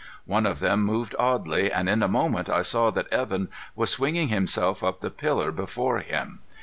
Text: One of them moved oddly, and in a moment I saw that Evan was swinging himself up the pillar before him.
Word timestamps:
One 0.25 0.47
of 0.47 0.57
them 0.61 0.81
moved 0.83 1.13
oddly, 1.19 1.71
and 1.71 1.87
in 1.87 2.01
a 2.01 2.07
moment 2.07 2.49
I 2.49 2.63
saw 2.63 2.89
that 2.89 3.13
Evan 3.13 3.49
was 3.75 3.91
swinging 3.91 4.29
himself 4.29 4.83
up 4.83 5.01
the 5.01 5.11
pillar 5.11 5.51
before 5.51 5.99
him. 5.99 6.39